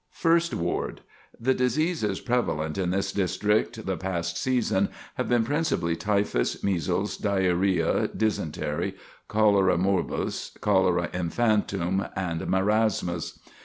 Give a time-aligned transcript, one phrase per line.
[0.15, 1.01] First Ward:
[1.39, 8.07] The diseases prevalent in this district the past season have been principally typhus, measles, diarrhoea,
[8.07, 8.95] dysentery,
[9.27, 13.37] cholera morbus, cholera infantum, and marasmus.